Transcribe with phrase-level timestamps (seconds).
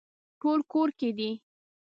[0.39, 1.31] ټول کور کې دي